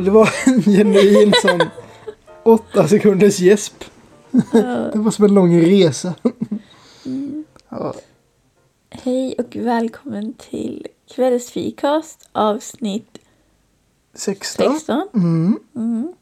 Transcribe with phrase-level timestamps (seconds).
[0.00, 1.60] Det var en genuin sån
[2.42, 3.84] åtta sekunders gäsp.
[4.92, 6.14] Det var som en lång resa.
[7.68, 7.94] Ja.
[8.90, 13.18] Hej och välkommen till kvällsfikast avsnitt
[14.14, 14.72] 16.
[14.72, 15.08] 16.
[15.14, 15.58] Mm.
[15.76, 16.12] Mm.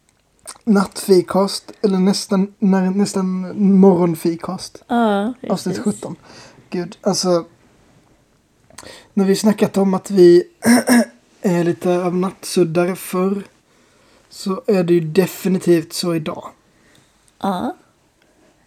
[0.64, 4.84] Nattfikast, eller nästan, när, nästan morgonfikast.
[4.86, 6.00] Ja, Avsnitt precis.
[6.00, 6.16] 17.
[6.70, 7.45] Gud, alltså.
[9.14, 10.45] När vi snackat om att vi
[11.42, 13.42] är lite av nattsuddare förr.
[14.28, 16.45] Så är det ju definitivt så idag.
[17.41, 17.77] Ja.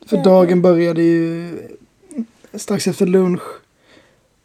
[0.06, 0.24] För Ja.
[0.24, 1.50] dagen började ju
[2.54, 3.42] strax efter lunch.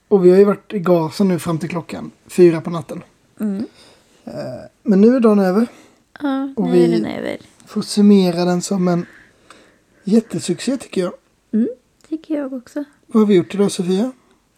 [0.09, 3.03] Och vi har ju varit i gasen nu fram till klockan fyra på natten.
[3.41, 3.67] Mm.
[4.83, 5.67] Men nu är dagen över.
[6.23, 7.39] Ja, Och nu vi- är den över.
[7.67, 9.07] Får summera den som en
[10.05, 11.13] jättesuccé tycker jag.
[11.53, 11.69] Mm,
[12.09, 12.85] tycker jag också.
[13.07, 14.13] Vad har vi gjort idag Sofia?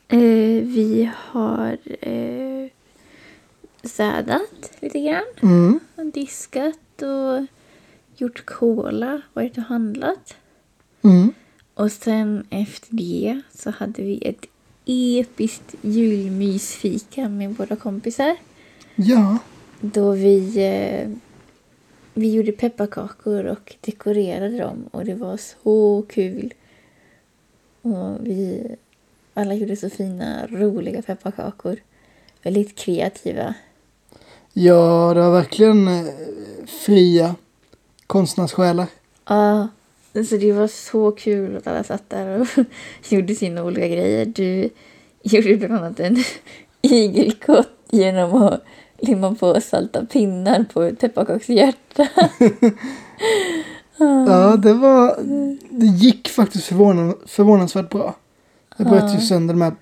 [0.09, 0.19] Eh,
[0.65, 2.69] vi har eh,
[3.83, 5.25] städat lite grann.
[5.43, 5.81] Mm.
[5.97, 7.47] Och diskat och
[8.17, 9.23] gjort cola.
[9.33, 10.37] Varit och handlat.
[11.03, 11.33] Mm.
[11.75, 14.47] Och sen efter det så hade vi ett
[14.87, 18.37] episkt julmysfika med våra kompisar.
[18.95, 19.39] Ja.
[19.81, 21.11] Då vi, eh,
[22.15, 26.55] vi gjorde pepparkakor och dekorerade dem och det var så kul.
[27.83, 28.67] Och vi
[29.35, 31.77] alla gjorde så fina, roliga pepparkakor.
[32.43, 33.55] Väldigt kreativa.
[34.61, 36.05] Ja, det var verkligen eh,
[36.67, 37.35] fria
[38.07, 38.87] konstnärssjälar.
[39.29, 39.69] Ja,
[40.17, 42.47] alltså det var så kul att alla satt där och
[43.09, 44.27] gjorde sina olika grejer.
[44.27, 44.71] Du
[45.23, 46.17] gjorde bland annat en
[46.83, 48.65] igelkott genom att
[48.99, 52.09] limma på salta pinnar på ett pepparkakshjärta.
[54.01, 55.17] Ja, det var...
[55.71, 58.17] Det gick faktiskt förvånan, förvånansvärt bra.
[58.77, 59.73] Jag bröt ju sönder de här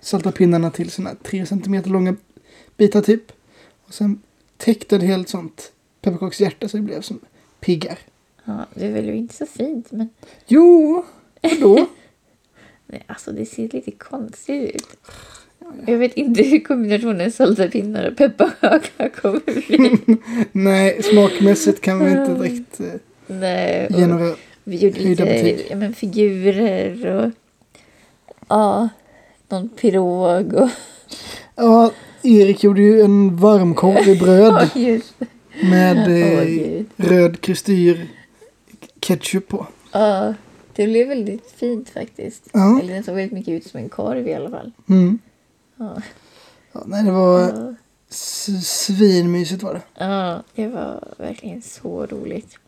[0.00, 2.16] salta pinnarna till såna här tre centimeter långa
[2.76, 3.32] bitar typ.
[3.86, 4.20] Och sen
[4.56, 7.20] täckte det helt sånt pepparkakshjärta så det blev som
[7.60, 7.98] piggar.
[8.44, 10.08] Ja, det är väl inte så fint men
[10.46, 11.04] Jo,
[11.42, 11.86] vadå?
[12.86, 14.98] nej, alltså det ser lite konstigt ut.
[15.86, 20.16] Jag vet inte hur kombinationen salta pinnar och pepparkaka kommer bli.
[20.52, 24.36] Nej, smakmässigt kan vi inte direkt eh, Nej, ge några...
[24.64, 27.30] vi gjorde lite ja, men, figurer och
[28.48, 28.88] ja,
[29.48, 30.70] någon pirog och
[31.56, 31.90] Ja,
[32.22, 35.00] Erik gjorde ju en varmkorv i bröd det.
[35.62, 36.86] med eh, gud.
[36.96, 38.08] röd kristyr
[39.00, 39.66] ketchup på.
[39.92, 40.34] Ja,
[40.74, 42.48] det blev väldigt fint faktiskt.
[42.52, 42.80] Ja.
[42.80, 44.72] Eller den såg väldigt mycket ut som en korv i alla fall.
[44.88, 45.18] Mm.
[45.76, 46.02] Ja,
[46.72, 47.74] Ja, nej, det var ja.
[48.08, 49.82] svinmysigt var det.
[49.98, 52.58] ja det var verkligen så roligt.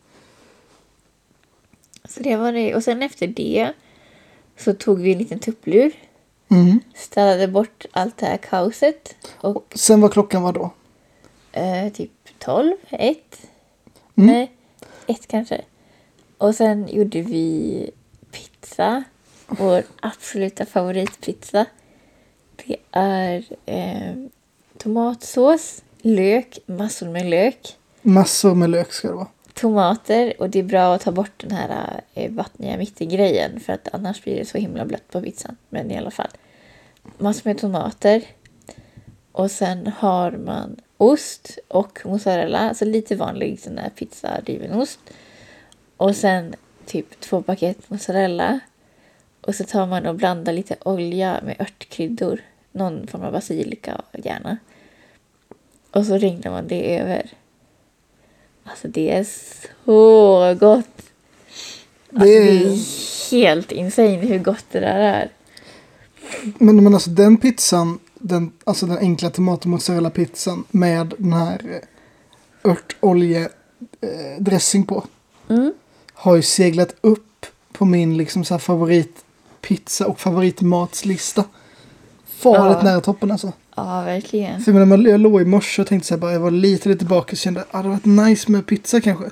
[2.09, 2.75] Så det var det.
[2.75, 3.73] Och sen efter det
[4.57, 5.91] så tog vi en liten tupplur.
[6.51, 6.79] Mm.
[6.95, 9.15] Städade bort allt det här kaoset.
[9.37, 10.71] Och Sen var klockan var då?
[11.51, 13.17] eh, typ 12, 1.
[14.15, 14.27] Mm.
[14.33, 14.51] Nej,
[15.07, 15.61] ett kanske.
[16.37, 17.91] Och sen gjorde vi
[18.31, 19.03] pizza.
[19.47, 21.65] Vår absoluta favoritpizza.
[22.65, 24.15] Det är eh,
[24.77, 29.27] tomatsås, lök, massor med lök, Massor med lök ska det vara
[29.61, 33.87] tomater och det är bra att ta bort den här eh, vattniga mittengrejen för att
[33.93, 35.55] annars blir det så himla blött på pizzan.
[35.69, 36.29] Men i alla fall.
[37.17, 38.21] Massor med tomater.
[39.31, 44.41] Och sen har man ost och mozzarella, alltså lite vanlig sån här pizza
[44.73, 44.99] ost.
[45.97, 46.55] Och sen
[46.85, 48.59] typ två paket mozzarella.
[49.41, 52.41] Och så tar man och blandar lite olja med örtkryddor.
[52.71, 54.57] Någon form av basilika gärna.
[55.91, 57.29] Och så regnar man det över.
[58.69, 59.23] Alltså det är
[59.85, 60.85] så gott.
[62.13, 63.31] Alltså, Det det, är- är...
[63.31, 65.29] helt insane hur gott det där är.
[66.57, 71.33] Men, men alltså den pizzan, den, alltså den enkla tomat och mozzarella pizzan med den
[71.33, 71.81] här
[72.63, 73.41] eh, örtolje
[74.01, 75.03] eh, dressing på.
[75.49, 75.73] Mm.
[76.13, 81.43] Har ju seglat upp på min liksom så här favoritpizza och favoritmatslista.
[82.27, 82.83] Farligt Ja.
[82.83, 83.53] nära toppen alltså.
[83.85, 84.61] Ja, verkligen.
[84.61, 86.89] För jag, menar, jag låg i morse och tänkte så här bara, jag var lite
[86.89, 89.25] lite bakis och kände att ah, det hade varit nice med pizza kanske.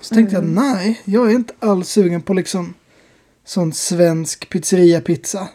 [0.00, 2.74] Så tänkte jag nej, jag är inte alls sugen på liksom
[3.44, 5.48] sån svensk pizzeria-pizza.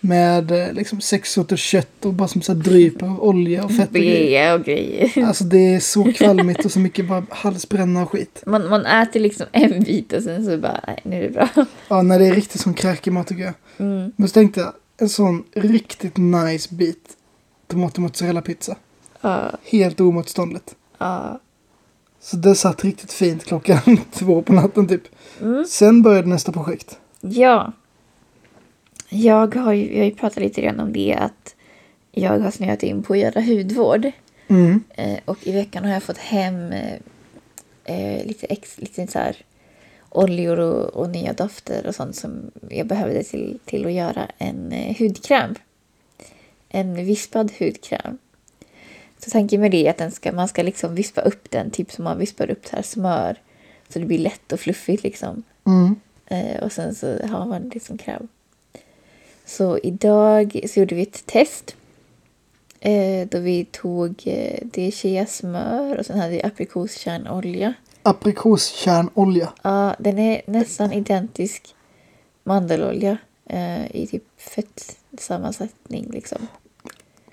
[0.00, 3.72] Med eh, liksom sex sorters kött och bara som så här dryper av olja och
[3.72, 4.54] fett och grejer.
[4.54, 5.24] Och grejer.
[5.26, 8.42] Alltså det är så kvalmigt och så mycket bara halsbränna och skit.
[8.46, 11.48] Man, man äter liksom en bit och sen så bara, nej, nu är det bra.
[11.88, 13.54] Ja, när det är riktigt sån kräkig mat tycker jag.
[13.78, 14.12] Mm.
[14.16, 17.16] Men så tänkte jag, en sån riktigt nice bit
[17.66, 18.76] tomat och mozzarella pizza.
[19.20, 20.74] Ja, Helt omotståndligt.
[20.98, 21.40] ja.
[22.20, 23.80] Så det satt riktigt fint klockan
[24.12, 25.02] två på natten typ.
[25.40, 25.64] Mm.
[25.64, 26.98] Sen började nästa projekt.
[27.20, 27.72] Ja.
[29.08, 31.54] Jag har ju, jag har ju pratat lite grann om det att
[32.12, 34.10] jag har snöat in på att göra hudvård.
[34.48, 34.84] Mm.
[34.90, 36.94] Eh, och i veckan har jag fått hem eh,
[37.84, 39.36] eh, lite, ex, lite så här
[40.10, 44.72] oljor och, och nya dofter och sånt som jag behövde till, till att göra en
[44.72, 45.54] eh, hudkräm.
[46.76, 48.18] En vispad hudkräm.
[49.18, 51.92] Så tanken med det är att den ska, man ska liksom vispa upp den, typ
[51.92, 53.40] som man vispar upp så här smör.
[53.88, 55.42] Så det blir lätt och fluffigt liksom.
[55.64, 55.96] Mm.
[56.26, 58.28] Eh, och sen så har man det som kräm.
[59.44, 61.76] Så idag så gjorde vi ett test.
[62.80, 67.74] Eh, då vi tog eh, det chiasmör och sen hade vi aprikoskärnolja.
[68.02, 69.52] Aprikoskärnolja.
[69.62, 71.74] Ja, den är nästan identisk
[72.42, 76.48] mandelolja eh, i typ fettsammansättning liksom.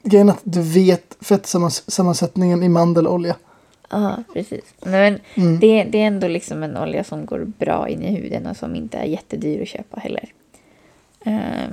[0.04, 3.36] Grejen att du vet fettsammansättningen i mandelolja.
[3.90, 4.64] Ja, precis.
[4.82, 5.60] Men Mm.
[5.60, 8.76] det, det är ändå liksom en olja som går bra in i huden och som
[8.76, 10.30] inte är jättedyr att köpa heller.
[11.26, 11.72] Ehm,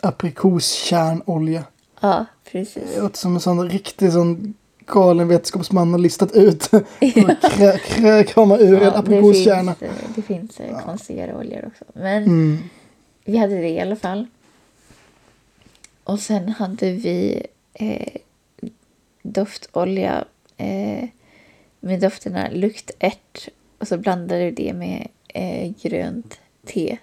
[0.00, 1.64] Aprikoskärnolja.
[2.00, 2.82] ja, precis.
[2.94, 4.54] Det låter som en sån riktig sån
[4.86, 6.70] galen vetenskapsman har listat ut.
[7.56, 9.74] krä, krä, krama ur en Ja, aprikoskärna.
[9.80, 11.84] Det finns, eh, det finns eh, konstigare oljor också.
[11.92, 12.58] Men Mm.
[13.24, 14.26] vi hade det i alla fall.
[16.04, 18.16] Och sen hade vi eh,
[19.22, 20.24] doftolja
[20.56, 21.08] eh,
[21.80, 23.48] med dofterna luktärt.
[23.78, 26.98] Och så blandade vi det med eh, grönt te.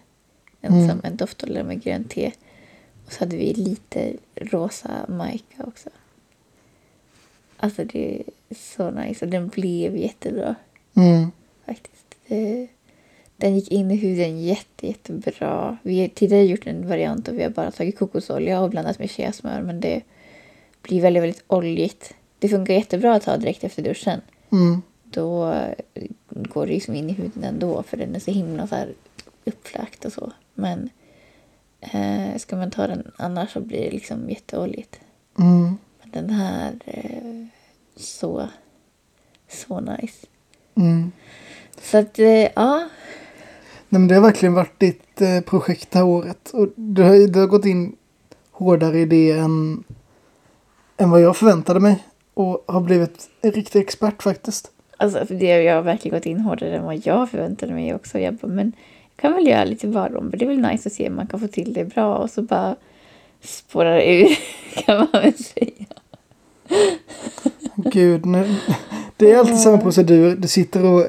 [0.61, 0.89] En, Mm.
[0.89, 2.31] som en doftolja med grönt te.
[3.05, 5.89] Och så hade vi lite rosa majka också.
[7.57, 8.23] Alltså det är
[8.55, 10.55] så nice och den blev jättebra
[10.95, 11.31] Mm.
[11.65, 12.05] faktiskt.
[12.27, 12.67] Det,
[13.39, 15.77] den gick in i huden jätte, jättebra.
[15.83, 19.09] Vi har tidigare gjort en variant och vi har bara tagit kokosolja och blandat med
[19.09, 20.01] chiasmör men det
[20.81, 22.13] blir väldigt, väldigt oljigt.
[22.39, 24.21] Det funkar jättebra att ta direkt efter duschen.
[24.51, 24.81] Mm.
[25.03, 28.75] Då eh, går det liksom in i huden ändå för den är så himla så
[28.75, 28.93] här
[29.45, 30.31] uppfläkt och så.
[30.53, 30.89] Men
[31.79, 34.99] eh, ska man ta den annars så blir det liksom jätteoljigt.
[35.39, 35.77] Mm.
[36.01, 37.45] Men den här, eh,
[37.95, 38.47] så,
[39.47, 40.27] så nice.
[40.75, 41.11] Mm.
[41.81, 42.89] Så att, eh, ja.
[43.89, 46.49] Nej, men det har verkligen varit ditt eh, projekt det här året.
[46.53, 47.95] Och du har, du har gått in
[48.51, 49.83] hårdare i det än,
[50.97, 52.03] än vad jag förväntade mig.
[52.33, 54.71] Och har blivit en riktig expert faktiskt.
[54.97, 58.19] Alltså för det jag har verkligen gått in hårdare än vad jag förväntade mig också.
[58.19, 58.71] Jag bara, men
[59.15, 60.37] jag kan väl göra lite varumbar.
[60.37, 62.15] Det är väl nice att se om man kan få till det bra.
[62.15, 62.75] Och så bara
[63.41, 64.37] spårar det ur
[64.85, 65.85] kan man väl säga.
[67.75, 68.55] Gud, nu,
[69.17, 70.35] det är alltid samma procedur.
[70.35, 71.05] Du sitter och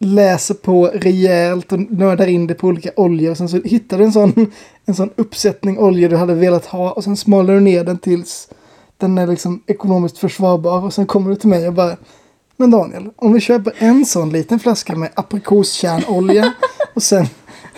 [0.00, 3.30] läser på rejält och nördar in det på olika oljor.
[3.30, 4.52] Och sen så hittar du en sån,
[4.84, 6.92] en sån uppsättning oljor du hade velat ha.
[6.92, 8.48] Och sen smalar du ner den tills
[8.96, 10.84] den är liksom ekonomiskt försvarbar.
[10.84, 11.96] Och sen kommer du till mig och bara
[12.56, 16.52] Men Daniel, om vi köper en sån liten flaska med aprikoskärnolja
[16.94, 17.26] och sen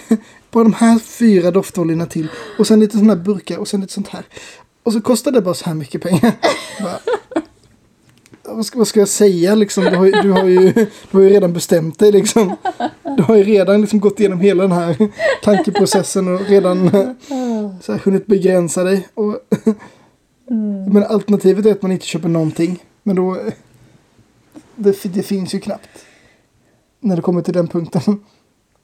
[0.50, 3.92] på de här fyra doftoljorna till och sen lite sådana här burkar och sen lite
[3.92, 4.24] sånt här.
[4.82, 6.32] Och så kostar det bara så här mycket pengar.
[6.82, 6.98] Bara,
[8.44, 9.84] vad, ska, vad ska jag säga liksom?
[9.84, 10.72] Du har, du, har ju,
[11.10, 12.56] du har ju redan bestämt dig liksom.
[13.16, 14.96] Du har ju redan liksom gått igenom hela den här
[15.42, 16.90] tankeprocessen och redan
[17.80, 19.08] så här, hunnit begränsa dig.
[19.14, 19.38] Och,
[20.88, 22.82] Men alternativet är att man inte köper någonting.
[23.02, 23.38] Men då...
[24.76, 26.04] Det, det finns ju knappt.
[27.00, 28.24] När det kommer till den punkten.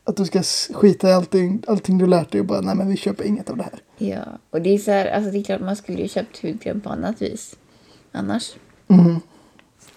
[0.05, 0.43] Att du ska
[0.75, 3.57] skita i allting, allting du lärt dig och bara nej men vi köper inget av
[3.57, 3.83] det här.
[3.99, 6.81] Ja, och det är så här, alltså det är klart man skulle ju köpt hudkräm
[6.81, 7.57] på annat vis.
[8.13, 8.55] Annars.
[8.89, 9.21] Mm.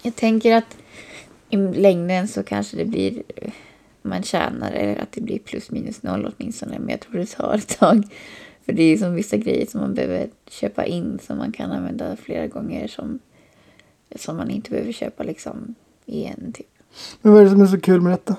[0.04, 0.78] Jag tänker att
[1.50, 3.24] i längden så kanske det blir
[4.02, 6.80] man tjänar eller att det blir plus minus noll åtminstone.
[6.80, 8.04] Men jag tror det tar ett tag.
[8.66, 12.16] För det är som vissa grejer som man behöver köpa in som man kan använda
[12.16, 13.20] flera gånger som,
[14.16, 16.54] som man inte behöver köpa liksom igen.
[16.54, 16.68] Typ.
[17.22, 18.36] Men vad är det som är så kul med detta?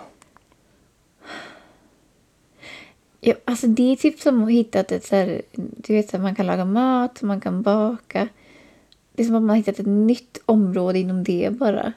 [3.21, 6.23] Ja, alltså det är typ som att hitta ett så här, du vet så här,
[6.23, 8.28] man kan laga mat, man kan baka.
[9.16, 11.92] Det är som att man har hittat ett nytt område inom det bara.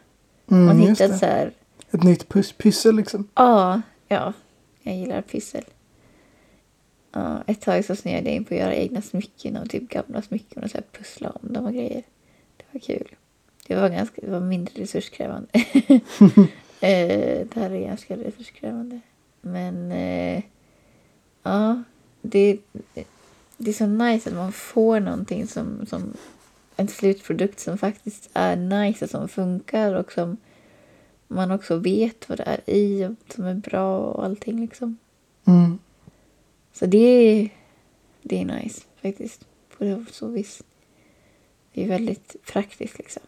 [0.46, 1.52] Man Mm, just hittat så här,
[1.92, 3.28] Ett nytt pus- pyssel liksom.
[3.36, 4.34] ja, ja,
[4.84, 5.64] jag gillar pyssel.
[7.12, 10.22] Ja, ett tag så snöade jag in på att göra egna smycken och typ gamla
[10.22, 12.04] smycken och så här pussla om dem och grejer.
[12.58, 13.08] Det var kul.
[13.68, 15.48] Det var ganska, det var mindre resurskrävande.
[16.82, 19.00] eh, det här är ganska resurskrävande.
[19.42, 20.44] Men eh,
[21.44, 21.84] ja,
[22.22, 22.58] det,
[23.58, 26.14] det är så nice att man får någonting som, som
[26.78, 30.38] en slutprodukt som faktiskt är nice och som funkar och som
[31.28, 34.98] man också vet vad det är i och som är bra och allting liksom.
[35.46, 35.80] Mm.
[36.74, 37.50] Så det
[38.22, 39.46] det är nice faktiskt.
[39.78, 40.64] På så vis.
[41.74, 43.24] Det är väldigt praktiskt liksom.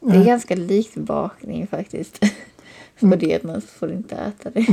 [0.00, 2.18] Det är ganska likt bakning faktiskt.
[2.96, 4.66] För det att man får inte äta det.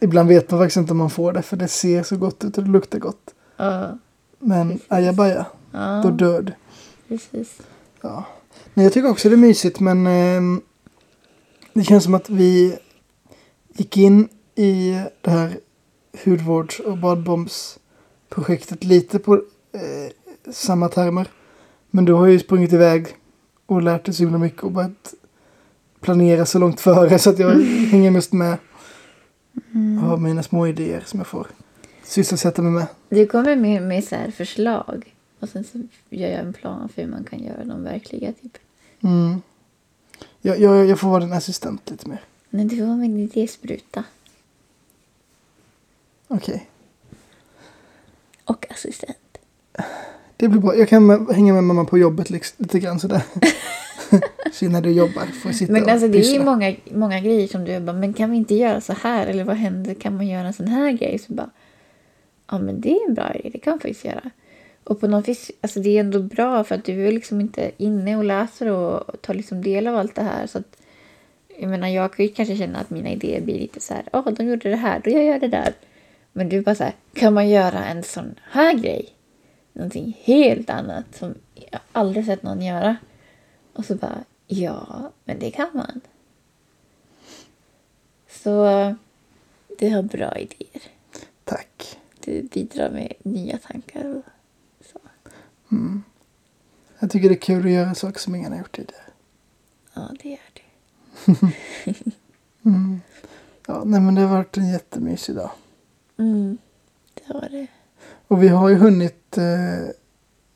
[0.02, 2.58] Ibland vet man faktiskt inte om man får det för det ser så gott ut
[2.58, 3.34] och det luktar gott.
[3.56, 3.98] Ja,
[4.44, 6.52] Men ajabaja, då ja dör du.
[7.08, 7.60] precis.
[8.00, 8.24] Ja.
[8.74, 10.60] Nej, jag tycker också det är mysigt men ehm,
[11.72, 12.78] det känns som att vi
[13.74, 15.56] gick in i det här
[16.24, 19.34] hudvårds och badbombsprojektet lite på
[19.72, 21.28] eh, samma termer.
[21.90, 23.06] Men du har ju sprungit iväg
[23.66, 25.14] och lärt dig så himla mycket och börjat
[26.00, 28.58] planera så långt före så att jag hänger mest med
[30.02, 31.46] och har mina små idéer som jag får
[32.04, 32.86] sysselsätta mig med.
[33.08, 35.14] Du kommer med, med så förslag.
[35.40, 35.78] Och sen så
[36.10, 38.32] gör jag en plan för hur man kan göra dem verkliga.
[38.32, 38.58] Typ.
[39.00, 39.42] Mm.
[40.40, 42.20] Jag, jag, jag får vara din assistent lite mer.
[42.50, 44.04] Men du var min idéspruta.
[46.28, 46.68] Okej.
[48.44, 49.38] Och assistent.
[50.36, 50.76] Det blir bra.
[50.76, 53.22] Jag kan hänga med mamma på jobbet liksom, lite grann sådär.
[54.52, 57.48] Så när du jobbar får jag sitta Men alltså det är ju många, många grejer
[57.48, 59.26] som du bara, men kan vi inte göra så här?
[59.26, 59.94] Eller vad händer?
[59.94, 61.18] Kan man göra en sån här grej?
[61.18, 61.50] Så bara,
[62.52, 64.30] ja men det är en bra idé, det kan man faktiskt göra.
[64.84, 67.70] Och på något vis, alltså det är ändå bra för att du är liksom inte
[67.76, 70.46] inne och läser och tar liksom del av allt det här.
[70.46, 70.76] Så att,
[71.58, 74.30] jag menar, jag kan ju kanske känna att mina idéer blir lite så här, åh,
[74.30, 75.74] de gjorde det här, då jag gör det där.
[76.32, 79.08] Men du bara så här, kan man göra en sån här grej?
[79.72, 82.96] Någonting helt annat som jag aldrig sett någon göra.
[83.72, 86.00] Och så bara, ja, men det kan man.
[88.28, 88.50] Så
[89.78, 90.82] du har bra idéer.
[91.44, 92.01] Tack.
[92.24, 94.22] Du bidrar med nya tankar och
[94.92, 94.98] så.
[96.98, 99.02] Jag tycker det är kul att göra saker som ingen har gjort tidigare.
[99.94, 100.62] Ja, det är du.
[103.66, 105.50] Ja, nej men det har varit en jättemysig dag.
[106.18, 106.58] Mm,
[107.14, 107.66] det var det.
[108.28, 109.90] Och vi har ju hunnit eh,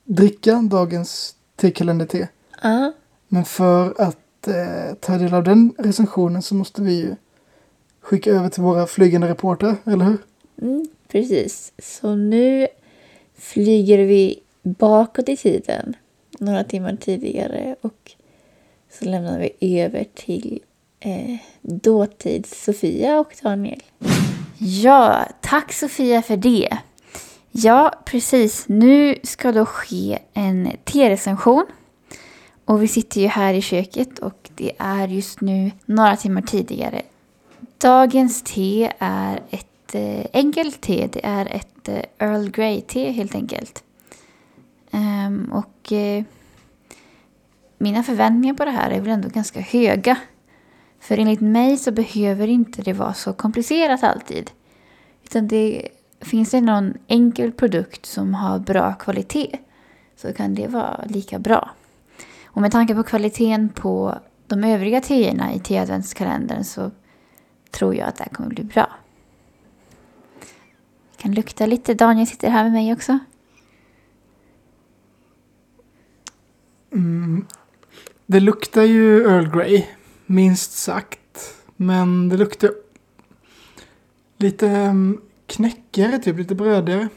[0.05, 2.29] dricka dagens tekalender-te.
[2.63, 2.93] Ja,
[3.29, 7.17] Men för att eh, ta del av den recensionen så måste vi ju
[8.01, 10.19] skicka över till våra flygande reportrar, eller hur?
[10.63, 11.73] mm, precis.
[11.79, 12.67] Så nu
[13.39, 15.97] flyger vi bakåt i tiden.
[16.39, 17.77] Några timmar tidigare.
[17.81, 18.13] Och
[18.93, 20.61] så lämnar vi över till
[21.01, 23.83] eh, dåtids Sofia och Daniel.
[24.59, 26.79] Ja, tack Sofia för det.
[27.51, 28.65] Ja, precis.
[28.69, 31.67] Nu ska då ske en te-recension.
[32.65, 37.03] Och vi sitter ju här i köket och det är just nu några timmar tidigare.
[37.79, 41.09] Dagens te är ett eh, enkelt te.
[41.13, 43.85] Det är ett eh, Earl Grey-te helt enkelt.
[44.91, 46.25] Ehm, och eh,
[47.79, 50.17] mina förväntningar på det här är väl ändå ganska höga.
[51.01, 54.51] För enligt mig så behöver inte det vara så komplicerat alltid.
[55.25, 55.89] Utan det
[56.21, 59.59] finns det någon enkel produkt som har bra kvalitet
[60.17, 61.71] så kan det vara lika bra.
[62.45, 66.91] Och med tanke på kvaliteten på de övriga teerna i teadventskalendern så
[67.71, 68.89] tror jag att det här kommer bli bra.
[71.17, 71.95] Kan lukta lite.
[71.95, 73.19] Daniel sitter här med mig också.
[78.27, 79.85] Det luktar ju Earl Grey,
[80.27, 81.55] minst sagt.
[81.77, 82.71] Men det luktar
[84.37, 87.09] lite um, knäckigare, typ lite brödigare.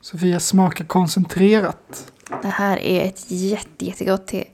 [0.00, 2.12] Sofia smakar koncentrerat.
[2.42, 4.48] Det här är ett jätte, jättegott te.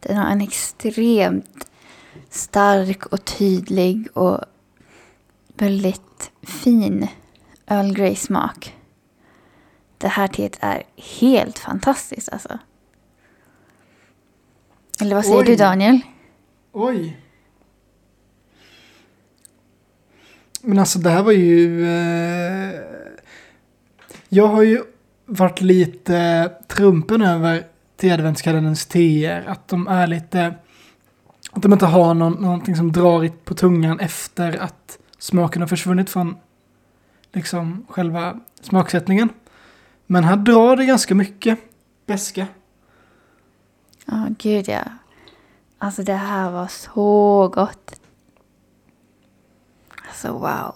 [0.00, 1.70] Den har en extremt
[2.30, 4.38] stark och tydlig och
[5.62, 7.08] väldigt fin
[7.66, 8.76] Earl Grey smak.
[9.98, 10.82] Det här teet är
[11.20, 12.58] helt fantastiskt alltså.
[15.00, 15.44] Eller vad säger Oj.
[15.44, 16.00] du Daniel?
[16.72, 17.16] Oj!
[20.62, 21.86] Men alltså det här var ju...
[21.86, 22.80] Eh,
[24.28, 24.82] jag har ju
[25.26, 27.66] varit lite trumpen över
[27.96, 29.44] teadventskalenderns teer.
[29.46, 30.54] Att de är lite...
[31.52, 36.10] Att de inte har någon, någonting som drar på tungan efter att smaken har försvunnit
[36.10, 36.36] från
[37.32, 39.28] liksom själva smaksättningen.
[40.06, 41.58] Men här drar det ganska mycket
[42.06, 42.46] beska.
[44.06, 44.82] Ja, gud ja.
[45.78, 48.00] Alltså det här var så gott.
[50.08, 50.74] Alltså wow.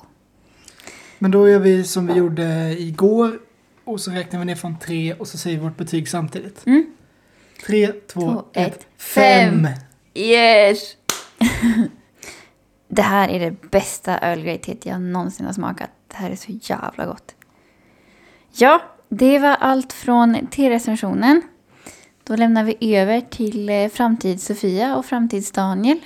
[1.19, 3.38] Men då gör vi som vi gjorde igår.
[3.85, 6.67] Och så räknar vi ner från tre och så säger vi vårt betyg samtidigt.
[6.67, 6.97] Mm.
[7.67, 9.69] Tre, två, Två, ett, ett, fem.
[10.15, 10.97] Yes!
[12.88, 15.90] det här är det bästa Earl Grey-teet jag någonsin har smakat.
[16.09, 17.35] Det här är så jävla gott.
[18.52, 21.43] Ja, det var allt från te-recensionen.
[22.25, 25.99] Då lämnar vi över till eh, Framtids-Sofia och Framtids-Daniel.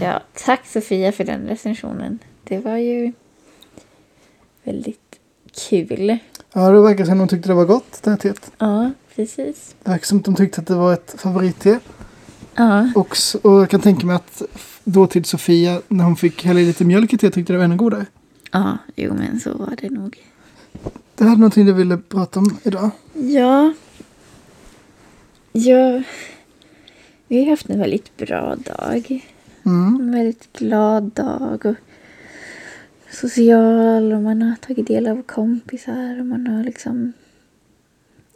[0.00, 2.18] Ja, tack Sofia för den recensionen.
[2.44, 3.12] Det var ju
[4.62, 5.18] väldigt
[5.68, 6.18] kul.
[6.52, 8.50] Ja, det verkar som de tyckte det var gott, det här teet.
[8.58, 9.74] Ja, precis.
[9.82, 11.80] Det verkar som att de tyckte att det var ett favoritte.
[12.54, 14.42] Ja, Och, och jag kan tänka mig att
[14.84, 17.76] dåtid Sofia, när hon fick hälla i lite mjölk i teet, tyckte det var ännu
[17.76, 18.06] godare.
[18.52, 20.18] ja jo men så var det nog.
[21.16, 22.90] Du hade någonting du ville prata om idag?
[23.14, 23.72] Ja.
[25.52, 26.02] Ja.
[27.28, 29.24] Vi har haft en väldigt bra dag.
[29.62, 30.00] Mm.
[30.00, 31.66] En väldigt glad dag.
[31.66, 31.76] Och
[33.10, 37.12] social och man har tagit del av kompisar och man har liksom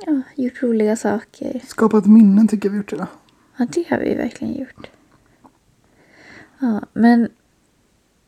[0.07, 1.61] ja, gjort roliga saker.
[1.67, 3.07] Skapat minnen tycker jag vi gjort idag.
[3.57, 4.87] Ja, det har vi verkligen gjort.
[6.64, 7.28] Ja, men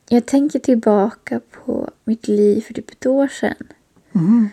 [0.09, 3.57] jag tänker tillbaka på mitt liv för typ ett år sedan.
[4.15, 4.49] Mm.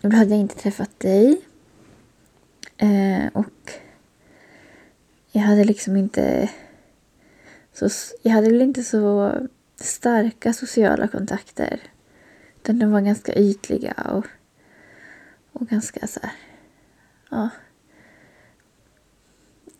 [0.00, 1.40] Då hade jag inte träffat dig.
[2.76, 3.72] Eh, och
[5.32, 6.50] jag hade liksom inte...
[7.72, 7.88] Så,
[8.22, 9.32] jag hade väl inte så
[9.76, 11.80] starka sociala kontakter.
[12.56, 14.26] Utan de var ganska ytliga och,
[15.52, 16.32] och ganska så här...
[17.30, 17.48] Ja.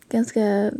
[0.09, 0.71] Ganska...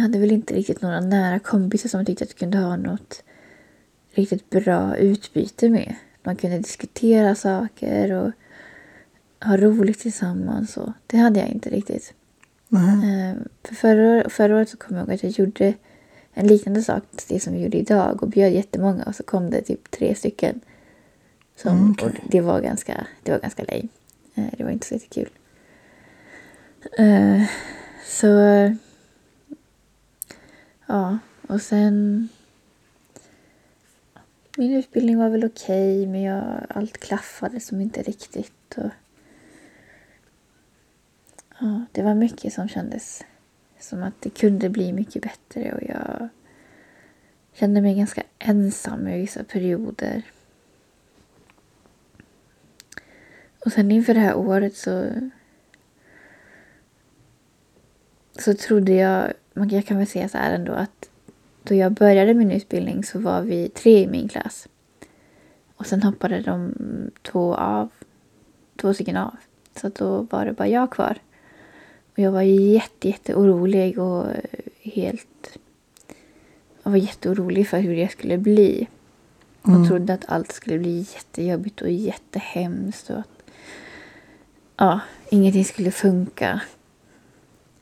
[0.00, 2.76] Jag hade väl inte riktigt några nära kompisar som jag tyckte att jag kunde ha
[2.76, 3.22] något
[4.14, 5.94] riktigt bra utbyte med.
[6.22, 8.30] Man kunde diskutera saker och
[9.46, 10.76] ha roligt tillsammans.
[10.76, 12.14] Och det hade jag inte riktigt.
[12.72, 15.74] Eh, För förra, förra året så kom jag ihåg att jag gjorde
[16.32, 19.50] en liknande sak till det som vi gjorde idag och bjöd jättemånga och så kom
[19.50, 20.60] det typ tre stycken.
[21.56, 23.88] Som, Mm, och det var ganska, det var ganska lame.
[24.34, 25.28] Eh, Det var inte så jättekul.
[26.98, 27.42] Eh,
[28.06, 28.26] Så
[30.90, 31.18] ja,
[31.48, 32.28] och sen
[34.56, 38.76] min utbildning var väl okej men jag, allt klaffade som inte riktigt.
[38.76, 38.90] Och,
[41.60, 43.24] ja, det var mycket som kändes
[43.78, 46.28] som att det kunde bli mycket bättre och jag
[47.52, 50.22] kände mig ganska ensam i vissa perioder.
[53.64, 55.10] Och sen inför det här året så
[58.38, 61.10] så trodde jag, jag kan väl säga så här ändå att
[61.62, 64.68] då jag började min utbildning så var vi tre i min klass.
[65.76, 66.74] Och sen hoppade de
[67.22, 67.88] två av,
[68.76, 69.36] två stycken av.
[69.76, 71.18] Så då var det bara jag kvar.
[72.12, 74.26] Och jag var jätte, jätte orolig och
[74.80, 75.58] helt...
[76.82, 78.88] Jag var jätteorolig för hur det skulle bli.
[79.62, 79.88] Och Mm.
[79.88, 83.42] trodde att allt skulle bli jättejobbigt och jättehemskt och att
[84.76, 86.60] ja, ingenting skulle funka.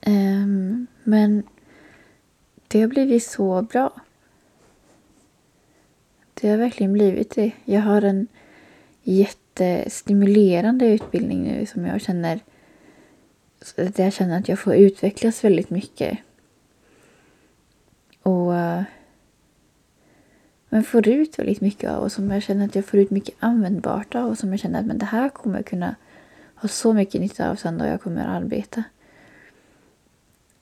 [0.00, 1.42] Ehm, men
[2.68, 3.92] det har blivit så bra.
[6.34, 7.52] Det har verkligen blivit det.
[7.64, 8.26] Jag har en
[9.02, 12.40] jättestimulerande utbildning nu som jag känner
[13.76, 16.18] där jag känner att jag får utvecklas väldigt mycket.
[18.22, 18.82] Och eh,
[20.68, 23.34] men får ut väldigt mycket av och som jag känner att jag får ut mycket
[23.38, 25.94] användbart av och som jag känner att men det här kommer jag kunna
[26.54, 28.84] ha så mycket nytta av sen då jag kommer att arbeta.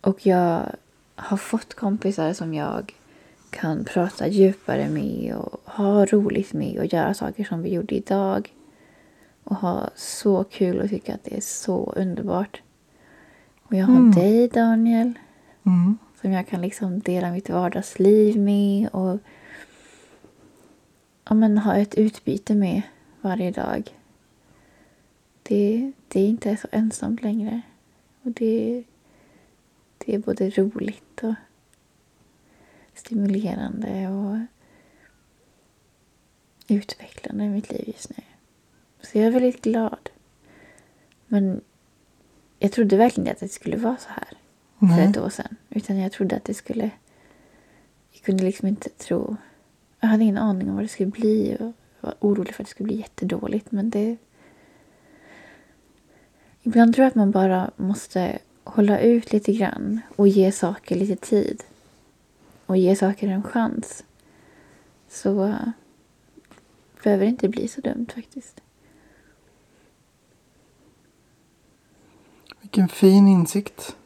[0.01, 0.77] Och jag
[1.17, 2.95] har fått kompisar som jag
[3.51, 8.53] kan prata djupare med och ha roligt med och göra saker som vi gjorde idag.
[9.45, 12.63] Och ha så kul och tycka att det är så underbart.
[13.63, 14.13] Och jag har Mm.
[14.13, 15.13] dig Daniel
[15.67, 15.99] Mm.
[16.21, 19.19] som jag kan liksom dela mitt vardagsliv med och
[21.29, 22.83] ja, men ha ett utbyte med
[23.21, 23.91] varje dag.
[25.43, 27.61] Det, det är inte så ensamt längre.
[28.23, 28.85] Och det,
[30.07, 31.35] det är både roligt och
[32.95, 34.39] stimulerande och
[36.69, 38.25] utvecklande i mitt liv just nu.
[39.01, 40.11] Så jag är väldigt glad.
[41.27, 41.61] Men
[42.59, 44.29] jag trodde verkligen inte att det skulle vara så här
[44.79, 45.11] för Nej.
[45.11, 45.57] ett år sedan.
[45.71, 46.91] Utan jag trodde att det skulle...
[48.13, 49.37] Jag kunde liksom inte tro...
[50.01, 52.71] Jag hade ingen aning om vad det skulle bli och var orolig för att det
[52.71, 53.73] skulle bli jättedåligt.
[53.73, 54.17] Men det...
[56.63, 61.17] Ibland tror jag att man bara måste hålla ut lite grann och ge saker lite
[61.17, 61.65] tid.
[62.67, 64.05] Och ge saker en chans.
[65.09, 65.57] Så
[67.03, 68.61] behöver det inte bli så dumt faktiskt.
[72.61, 73.97] Vilken fin insikt.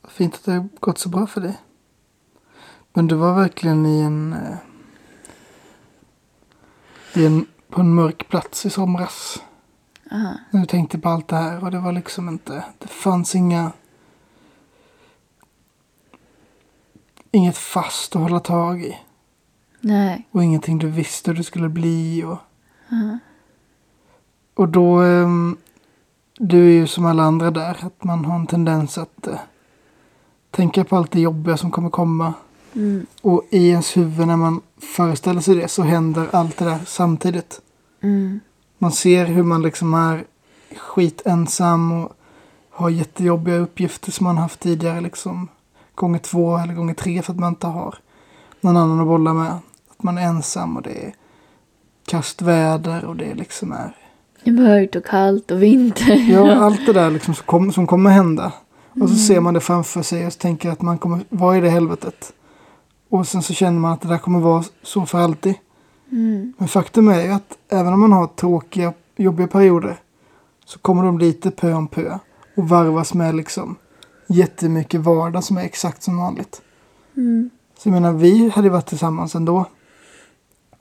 [0.00, 1.56] Vad Fint att det har gått så bra för dig.
[2.92, 4.56] Men du var verkligen i en, eh,
[7.14, 9.42] i en på en mörk plats i somras.
[10.50, 13.72] När du tänkte på allt det här och det var liksom inte, det fanns inga
[17.30, 18.98] inget fast att hålla tag i.
[19.80, 20.28] Nej.
[20.30, 22.24] Och ingenting du visste hur det skulle bli.
[22.24, 22.38] Och,
[22.92, 23.18] Aha.
[24.54, 25.56] och då, ehm,
[26.38, 29.38] du är ju som alla andra där, att man har en tendens att eh,
[30.50, 32.34] tänka på allt det jobbiga som kommer komma.
[32.74, 33.06] Mm.
[33.22, 37.60] Och i ens huvud när man föreställer sig det så händer allt det där samtidigt.
[38.00, 38.40] Mm.
[38.84, 40.24] Man ser hur man liksom är
[40.76, 42.12] skitensam och
[42.70, 45.48] har jättejobbiga uppgifter som man haft tidigare liksom.
[45.94, 47.94] Gånger två eller gånger tre för att man inte har
[48.60, 49.52] någon annan att bolla med.
[49.90, 51.14] Att man är ensam och det är
[52.06, 53.96] kastväder och det liksom är
[54.52, 56.30] Mörkt och kallt och vinter.
[56.32, 58.52] Ja, allt det där liksom som, kom, som kommer hända.
[58.88, 59.16] Och så Mm.
[59.16, 62.32] ser man det framför sig och så tänker att man kommer vara i det helvetet.
[63.08, 65.54] Och sen så känner man att det där kommer vara så för alltid.
[66.14, 66.52] Mm.
[66.58, 69.96] Men faktum är ju att även om man har tråkiga, jobbiga perioder
[70.64, 72.18] så kommer de lite pö om pö
[72.56, 73.76] och varvas med liksom
[74.26, 76.62] jättemycket vardag som är exakt som vanligt.
[77.16, 77.50] Mm.
[77.78, 79.66] Så jag menar, vi hade varit tillsammans ändå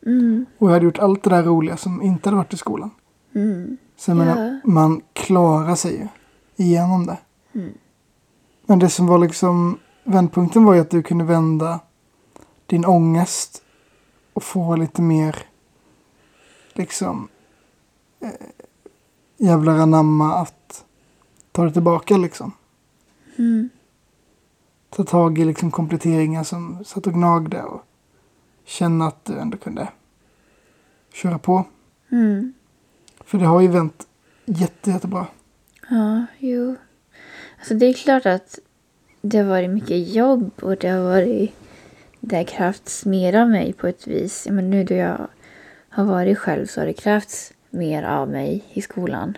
[0.05, 0.45] Mm.
[0.57, 2.91] och jag hade gjort allt det där roliga som inte hade varit i skolan.
[3.35, 3.77] Mm.
[3.97, 6.07] Så jag menar, man klarar sig ju
[6.65, 7.17] igenom det.
[7.53, 7.73] Mm.
[8.65, 11.79] Men det som var liksom vändpunkten var ju att du kunde vända
[12.65, 13.62] din ångest
[14.33, 15.35] och få lite mer
[16.73, 17.27] liksom
[18.19, 18.29] eh,
[19.37, 20.85] jävlar anamma att
[21.51, 22.51] ta det tillbaka liksom.
[23.37, 23.69] Mm.
[24.89, 27.81] Ta tag i liksom kompletteringar som satt och gnagde och
[28.65, 29.87] känna att du ändå kunde
[31.13, 31.65] köra på.
[32.11, 32.53] Mm.
[33.25, 34.07] För det har ju vänt
[34.45, 35.27] jätte, jättebra.
[35.89, 36.75] Ja, jo.
[37.59, 38.59] Alltså det är klart att
[39.21, 41.53] det har varit mycket jobb och det har varit...
[42.25, 44.47] Det har krävts mer av mig på ett vis.
[44.49, 45.27] Men nu då jag
[45.89, 49.37] har varit själv så har det krävts mer av mig i skolan.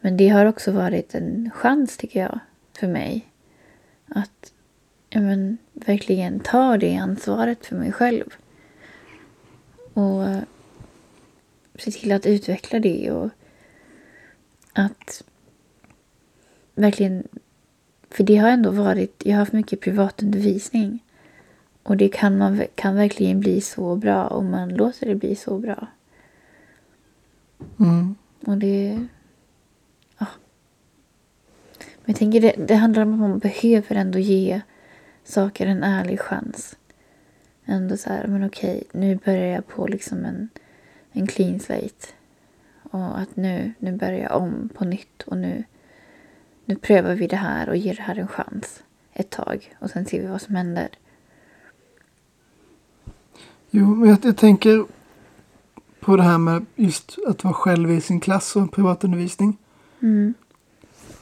[0.00, 2.38] Men det har också varit en chans tycker jag
[2.78, 3.28] för mig.
[4.06, 4.52] Att
[5.10, 8.24] ja, men, verkligen ta det ansvaret för mig själv.
[9.94, 10.42] Och eh,
[11.78, 13.30] se till att utveckla det och
[14.72, 15.24] att
[16.74, 17.28] verkligen...
[18.10, 19.22] För det har ändå varit...
[19.24, 21.00] Jag har haft mycket privatundervisning.
[21.82, 25.58] Och det kan, man, kan verkligen bli så bra om man låter det bli så
[25.58, 25.86] bra.
[27.80, 28.14] Mm.
[28.46, 29.06] Och det...
[30.18, 30.26] Ja.
[31.78, 34.60] Men jag tänker det, det handlar om att man behöver ändå ge
[35.24, 36.76] saker en ärlig chans.
[37.64, 40.48] Ändå så här, men okej, nu börjar jag på liksom en,
[41.12, 42.06] en clean slate.
[42.90, 45.64] Och att nu, nu börjar jag om på nytt och nu,
[46.64, 49.74] nu prövar vi det här och ger det här en chans ett tag.
[49.78, 50.88] Och sen ser vi vad som händer.
[53.70, 54.84] Jo, men jag, jag tänker
[56.00, 59.56] på det här med just att vara själv i sin klass och privatundervisning.
[60.02, 60.34] Mm.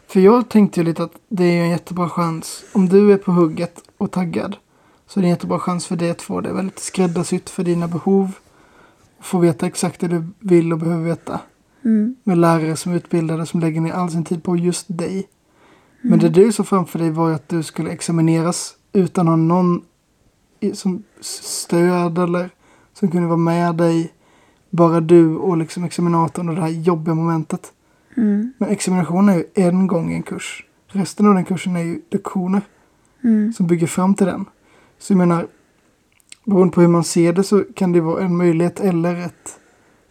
[0.06, 2.64] För jag tänkte ju lite att det är en jättebra chans.
[2.72, 4.56] Om du är på hugget och taggad.
[5.06, 7.88] Så är det en jättebra chans för dig att få det väldigt skräddarsytt för dina
[7.88, 8.32] behov.
[9.18, 11.40] Och få veta exakt det du vill och behöver veta.
[11.84, 12.16] Mm.
[12.24, 15.28] Med lärare som är utbildade som lägger ner all sin tid på just dig.
[16.00, 19.82] Men det du såg framför dig var att du skulle examineras utan att ha någon
[20.72, 22.50] som stöd eller
[22.92, 24.12] som kunde vara med dig.
[24.70, 27.72] Bara du och liksom examinatorn och det här jobbiga momentet.
[28.16, 28.52] Mm.
[28.58, 30.64] Men examinationen är ju en gång i en kurs.
[30.86, 32.62] Resten av den kursen är ju lektioner
[33.24, 33.52] Mm.
[33.52, 34.44] som bygger fram till den.
[34.98, 35.46] Så jag menar,
[36.44, 39.58] beroende på hur man ser det så kan det vara en möjlighet eller ett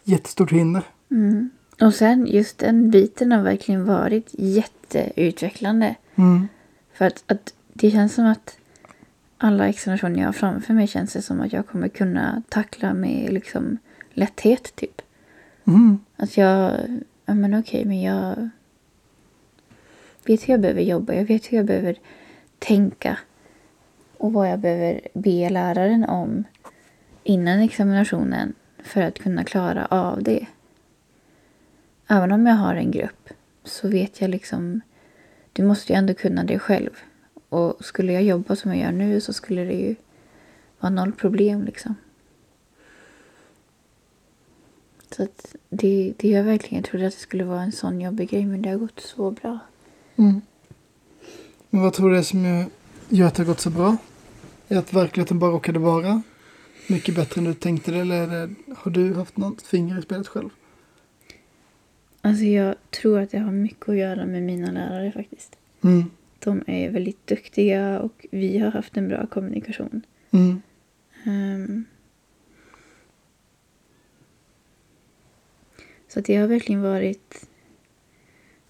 [0.04, 0.82] jättestort hinder.
[1.10, 1.50] Mm.
[1.80, 5.94] Och sen just den biten har verkligen varit jätteutvecklande.
[6.14, 6.48] Mm.
[6.94, 8.56] För att, att det känns som att
[9.38, 13.32] alla examinationer jag har framför mig känns det som att jag kommer kunna tackla med
[13.32, 13.78] liksom
[14.10, 15.02] lätthet typ.
[15.66, 15.98] Mm.
[16.16, 16.72] Att jag,
[17.26, 18.48] ja men okej men jag
[20.26, 21.96] vet hur jag behöver jobba, jag vet hur jag behöver
[22.58, 23.18] tänka.
[24.16, 26.44] Och vad jag behöver be läraren om
[27.24, 30.46] innan examinationen för att kunna klara av det.
[32.08, 33.28] Även om jag har en grupp
[33.64, 34.80] så vet jag liksom,
[35.52, 36.90] du måste ju ändå kunna det själv.
[37.48, 39.94] Och skulle jag jobba som jag gör nu så skulle det ju
[40.80, 41.94] vara noll problem liksom.
[45.16, 48.46] Så att det, det jag verkligen trodde att det skulle vara en sån jobbig grej
[48.46, 49.58] men det har gått så bra.
[50.16, 50.40] Mm.
[51.70, 52.66] Men vad tror du är som
[53.08, 53.96] gör- att det har gått så bra?
[54.68, 56.22] Är det att verkligheten bara råkade vara
[56.88, 57.98] mycket bättre än du tänkte det?
[57.98, 60.48] Eller det, har du haft något finger i spelet själv?
[62.20, 65.56] Alltså jag tror att det har mycket att göra med mina lärare faktiskt.
[65.84, 66.10] Mm.
[66.38, 70.02] De är väldigt duktiga och vi har haft en bra kommunikation.
[70.30, 70.62] Mm.
[71.24, 71.84] Ehm.
[76.08, 77.48] så att det har verkligen varit...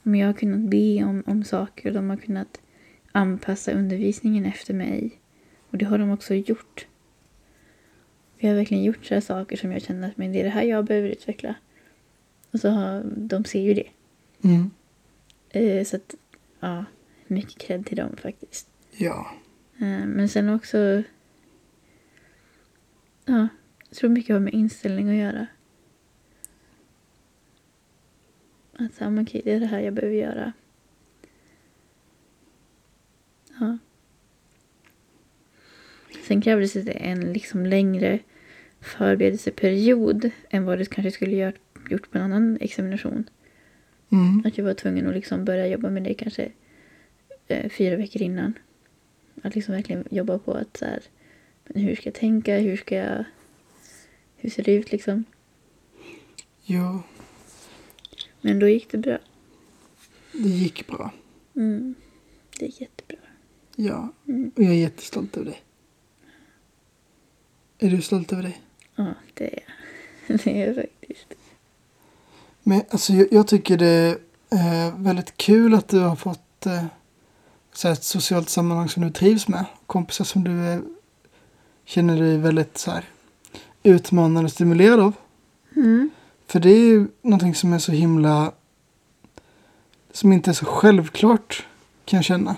[0.03, 2.61] Om jag har kunnat be om, om saker och de har kunnat
[3.13, 5.21] anpassa undervisningen efter mig.
[5.71, 6.87] Och det har de också gjort.
[8.39, 10.51] Vi har verkligen gjort så här saker som jag känner att men det är det
[10.51, 11.55] här jag behöver utveckla.
[12.51, 13.89] Och så har, de ser ju det.
[14.45, 14.71] Mm.
[15.51, 16.15] Eh, så att,
[16.61, 16.85] ja,
[17.31, 18.69] mycket cred till dem faktiskt.
[18.91, 19.31] Ja.
[19.79, 21.03] Eh, Men sen också...
[23.25, 23.49] Ja,
[23.89, 25.47] jag tror mycket har med inställning att göra.
[28.73, 30.53] Att ja, men okej, det är det här jag behöver göra.
[33.61, 33.79] Ja.
[36.27, 38.19] Sen krävdes det en liksom längre
[38.81, 43.31] förberedelseperiod än vad det kanske skulle gjort, gjort på en annan examination.
[44.13, 44.43] Mm.
[44.47, 46.53] Att jag var tvungen att liksom börja jobba med det kanske
[47.49, 48.55] eh, fyra veckor innan.
[49.43, 51.03] Att liksom verkligen jobba på att så här,
[51.65, 53.25] men hur ska jag tänka, hur ska jag,
[54.37, 55.25] hur ser det ut liksom.
[56.63, 57.03] Ja,
[58.41, 59.19] Men då gick det bra.
[60.33, 61.11] det gick bra.
[61.57, 61.95] Mm.
[62.59, 63.19] Det gick jättebra.
[63.77, 64.51] Ja, Mm.
[64.57, 65.63] och jag är jättestolt över dig.
[67.79, 68.61] Är du stolt över dig?
[68.97, 69.61] Ja, det är
[70.27, 70.41] jag.
[70.45, 71.35] Det är jag faktiskt.
[72.63, 73.87] Men alltså, jag, jag tycker det
[74.51, 76.85] är eh, väldigt kul att du har fått eh,
[77.73, 79.65] så ett socialt sammanhang som du trivs med.
[79.87, 80.81] Kompisar som du eh,
[81.85, 83.05] känner dig väldigt så här,
[83.83, 85.13] utmanande och stimulerad av.
[85.77, 86.11] Mm.
[86.47, 88.53] För det är ju någonting som är så himla...
[90.13, 91.67] Som inte är så självklart
[92.05, 92.57] kan jag känna.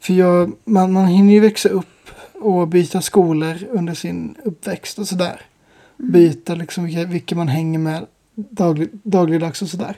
[0.00, 5.08] För jag, man, man hinner ju växa upp och byta skolor under sin uppväxt och
[5.08, 5.40] sådär.
[5.96, 9.96] Byta liksom vilka, vilka man hänger med daglig, dagligdags och sådär.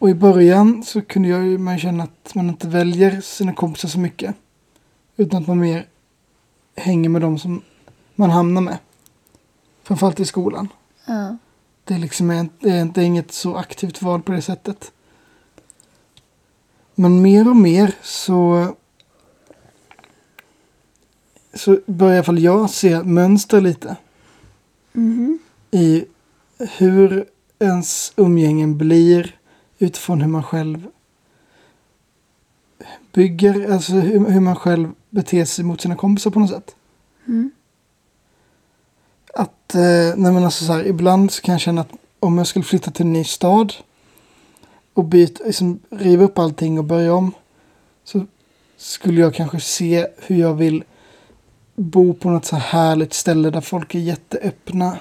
[0.00, 3.88] Och i början så kunde jag ju man känna att man inte väljer sina kompisar
[3.88, 4.34] så mycket.
[5.16, 5.86] Utan att man mer
[6.76, 7.62] hänger med dem som
[8.14, 8.78] man hamnar med.
[9.82, 10.68] Framförallt i skolan.
[11.06, 11.36] Ja.
[11.84, 14.92] Det är liksom en- det är inte inget så aktivt val på det sättet.
[16.94, 18.68] Men mer och mer så
[21.54, 23.96] så börjar i alla fall jag se mönster lite
[24.92, 25.38] Mhm.
[25.70, 26.04] i
[26.78, 27.24] hur
[27.58, 29.36] ens umgängen blir
[29.80, 30.86] utifrån hur man själv
[33.12, 36.74] bygger, alltså hur, hur man själv beter sig mot sina kompisar på något sätt.
[37.28, 37.50] Mm.
[39.34, 42.46] Att, eh, nej men alltså så här, ibland så kan jag känna att om jag
[42.46, 43.74] skulle flytta till en ny stad
[44.94, 47.32] och byta, liksom riva upp allting och börja om
[48.04, 48.26] så
[48.76, 50.84] skulle jag kanske se hur jag vill
[51.74, 54.98] bo på något så här härligt ställe där folk är jätteöppna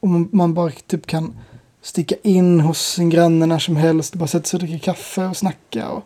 [0.00, 1.34] och man, man bara typ kan
[1.88, 5.36] sticka in hos sin granne när som helst bara sätta sig och dricka kaffe och
[5.36, 6.04] snacka och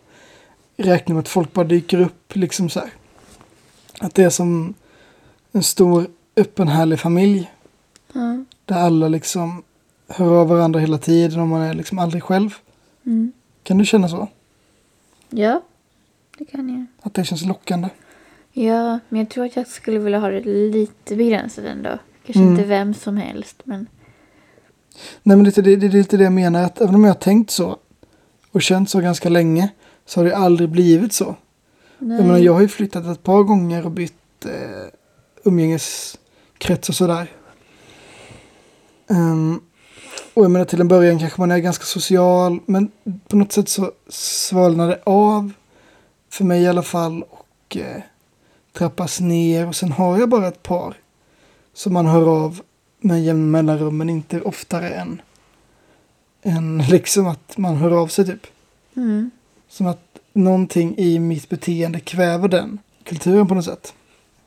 [0.77, 2.91] räkna med att folk bara dyker upp liksom så här.
[4.01, 4.75] Att det är som
[5.53, 7.51] en stor öppen härlig familj
[8.13, 8.45] Ja.
[8.65, 9.63] där alla liksom
[10.09, 12.55] hör av varandra hela tiden och man är liksom aldrig själv.
[13.07, 13.33] Mm.
[13.63, 14.29] Kan du känna så?
[15.31, 15.63] Ja,
[16.39, 16.87] det kan jag.
[17.07, 17.89] Att det känns lockande?
[18.53, 21.99] Ja, men jag tror att jag skulle vilja ha det lite begränsat ändå.
[22.27, 22.53] Kanske Mm.
[22.53, 23.87] inte vem som helst, men...
[25.23, 26.63] Nej men det, det, det är lite det jag menar.
[26.63, 27.77] Att även om jag har tänkt så
[28.53, 29.69] och känt så ganska länge
[30.07, 31.37] så har det aldrig blivit så.
[31.99, 32.17] Nej.
[32.17, 34.89] Jag menar jag har ju flyttat ett par gånger och bytt eh,
[35.45, 37.31] umgängeskrets och sådär.
[39.11, 39.61] Ehm,
[40.35, 42.91] och jag menar till en början kanske man är ganska social men
[43.29, 45.53] på något sätt så svalnar det av.
[46.31, 48.03] För mig i alla fall och eh,
[48.73, 50.95] trappas ner och sen har jag bara ett par
[51.75, 52.61] som man hör av
[53.03, 55.23] med jämna mellanrum men inte oftare än,
[56.43, 58.47] än liksom att man hör av sig typ.
[58.97, 59.31] Mm.
[59.69, 63.95] Som att någonting i mitt beteende kväver den kulturen på något sätt.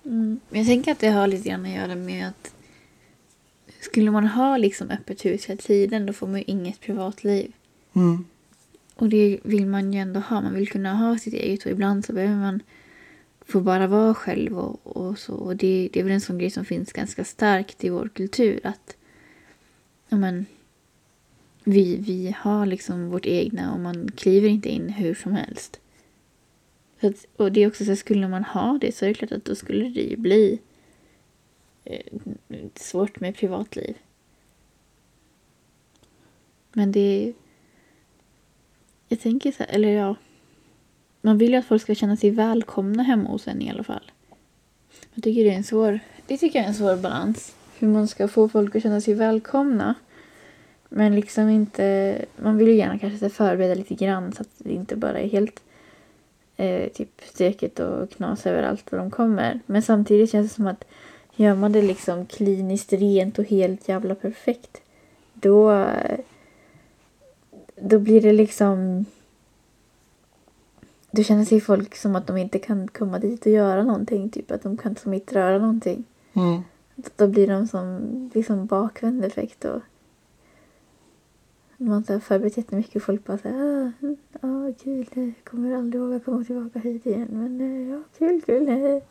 [0.05, 0.39] Mm.
[0.49, 2.51] Jag tänker att det har lite grann att göra med att
[3.81, 7.51] skulle man ha liksom öppet hus hela tiden då får man ju inget privatliv.
[7.93, 8.25] Mm.
[8.95, 10.41] Och det vill man ju ändå ha.
[10.41, 12.59] Man vill kunna ha sitt eget och ibland så behöver man
[13.45, 15.33] få bara vara själv och, och så.
[15.33, 18.59] Och det, det är väl en sån grej som finns ganska starkt i vår kultur
[18.63, 18.97] att
[20.09, 20.45] ja, men,
[21.63, 25.79] vi, vi har liksom vårt egna och man kliver inte in hur som helst.
[27.01, 29.13] Så att, och det är också så att skulle man ha det så är det
[29.13, 30.59] klart att då skulle det ju bli
[31.83, 32.13] eh,
[32.75, 33.97] svårt med privatliv.
[36.73, 37.33] Men det
[39.07, 40.15] jag tänker så här, eller ja.
[41.25, 44.11] Man vill ju att folk ska känna sig välkomna hemma hos en i alla fall.
[45.13, 47.55] Jag tycker det är en svår, det tycker jag är en svår balans.
[47.79, 49.95] Hur man ska få folk att känna sig välkomna.
[50.89, 54.95] Men liksom inte, man vill ju gärna kanske förbereda lite grann så att det inte
[54.95, 55.63] bara är helt
[56.57, 59.59] eh, typ stökigt och knas överallt var de kommer.
[59.65, 60.85] Men samtidigt känns det som att
[61.35, 64.81] gör man det liksom kliniskt rent och helt jävla perfekt.
[65.33, 65.87] Då
[67.75, 69.05] då blir det liksom...
[71.15, 74.29] Då känner sig folk som att de inte kan komma dit och göra någonting.
[74.29, 76.03] Typ att de kan som inte röra någonting.
[76.33, 76.61] Mm.
[77.15, 77.99] Då blir de som
[78.33, 79.65] liksom bakvänd effekt.
[79.65, 79.81] Och
[81.77, 86.19] man har förberett jättemycket och folk bara såhär, ah, ah, kul, jag kommer aldrig våga
[86.19, 87.27] komma tillbaka hit igen.
[87.31, 88.67] Men eh, ja, kul, kul.
[88.67, 89.03] eh."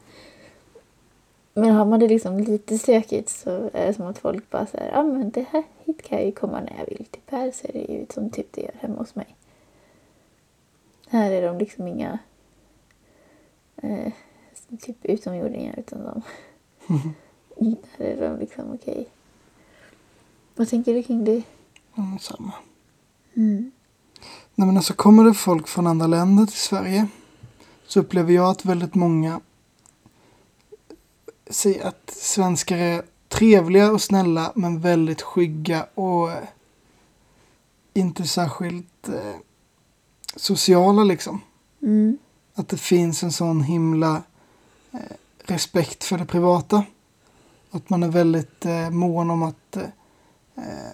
[1.54, 4.92] Men har man det liksom lite stökigt så är det som att folk bara säger,
[4.92, 7.06] ja ah, men det här, hit kan jag ju komma när jag vill.
[7.10, 9.36] Typ här ser det ut som typ det gör hemma hos mig.
[11.08, 12.18] Här är de liksom inga
[13.76, 14.12] eh,
[14.80, 16.22] typ utomjordingar utan de
[17.98, 19.08] Där är de liksom okej.
[20.54, 21.42] Vad tänker du kring det?
[21.96, 22.52] Mm, samma.
[23.34, 23.70] Mm.
[24.54, 27.06] Nej men alltså kommer det folk från andra länder till Sverige
[27.86, 29.40] så upplever jag att väldigt många
[31.46, 36.30] säger att svenskar är trevliga och snälla men väldigt skygga och
[37.94, 39.34] inte särskilt eh,
[40.36, 41.40] sociala liksom.
[41.82, 42.18] Mm.
[42.54, 44.22] Att det finns en sån himla
[44.92, 44.98] eh,
[45.44, 46.84] respekt för det privata.
[47.70, 49.82] Att man är väldigt eh, mån om att eh,
[50.54, 50.92] eh,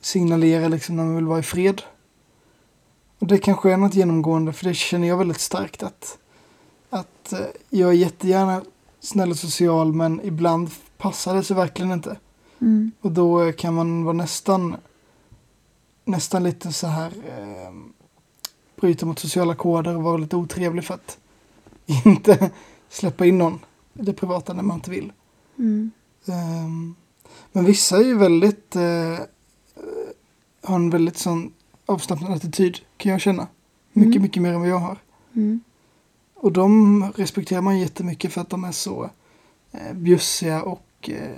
[0.00, 1.82] signalera liksom när man vill vara i fred.
[3.18, 6.18] Och det kanske är något genomgående för det känner jag väldigt starkt att,
[6.90, 8.62] att eh, jag är jättegärna
[9.00, 12.16] snäll och social men ibland passar det sig verkligen inte.
[12.60, 12.92] Mm.
[13.00, 14.76] Och då kan man vara nästan
[16.04, 17.70] nästan lite så här eh,
[18.80, 21.18] bryta mot sociala koder och vara lite otrevlig för att
[22.04, 22.50] inte
[22.88, 23.58] släppa in någon
[23.94, 25.12] i det privata när man inte vill.
[25.58, 25.90] Mm.
[26.26, 26.94] Ehm,
[27.52, 29.18] men vissa är ju väldigt eh,
[30.62, 31.52] har en väldigt sån
[31.86, 33.46] avslappnad attityd kan jag känna.
[33.92, 34.22] Mycket, Mm.
[34.22, 34.98] mycket mer än vad jag har.
[35.34, 35.60] Mm.
[36.34, 39.10] Och de respekterar man jättemycket för att de är så
[39.72, 41.36] eh, bjussiga och eh,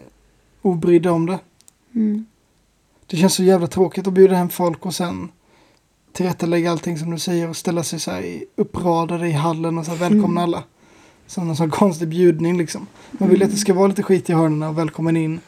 [0.63, 1.39] obrydda om det.
[1.95, 2.27] Mm.
[3.07, 5.29] Det känns så jävla tråkigt att bjuda hem folk och sen
[6.19, 9.85] tillrättalägga allting som du säger och ställa sig så här i- uppradade i hallen och
[9.85, 10.63] så här välkomna alla.
[11.27, 12.87] Som en sån konstig bjudning liksom.
[13.11, 15.41] Man vill att det ska vara lite skit i hörnorna och välkommen in.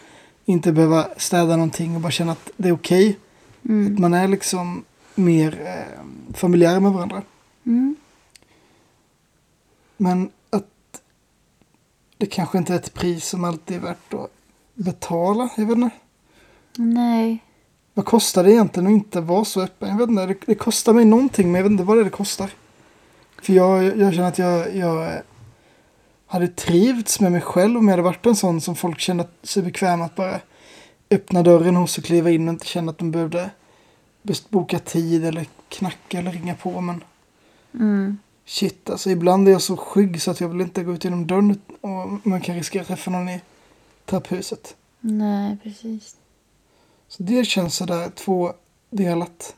[0.44, 3.18] Inte behöva städa någonting och bara känna att det är okej.
[3.62, 3.96] Att Mm.
[4.00, 6.04] man är liksom mer eh,
[6.34, 7.22] familjär med varandra.
[7.66, 7.96] Mm.
[9.96, 11.00] Men att
[12.16, 14.30] det kanske inte är ett pris som alltid är värt att
[14.74, 15.50] betala.
[15.56, 15.90] Jag vet inte.
[16.76, 17.44] Nej.
[17.94, 19.88] Vad kostar det egentligen att inte vara så öppen?
[19.88, 20.26] Jag vet inte.
[20.26, 22.50] Det, det kostar mig någonting men jag vet inte vad det, är det kostar.
[23.42, 25.22] För jag, jag känner att jag, jag
[26.26, 29.62] hade trivts med mig själv om jag hade varit en sån som folk kände sig
[29.62, 30.40] bekväma att bara
[31.10, 33.50] öppna dörren hos och kliva in och inte känna att de behövde
[34.48, 36.80] boka tid eller knacka eller ringa på.
[36.80, 37.04] Men
[37.74, 38.18] Mm.
[38.46, 41.26] shit, alltså ibland är jag så skygg så att jag vill inte gå ut genom
[41.26, 43.40] dörren och man kan riskera att träffa någon i
[44.06, 44.76] trapphuset.
[45.00, 46.16] Nej, precis.
[47.10, 49.54] Så det känns sådär tvådelat.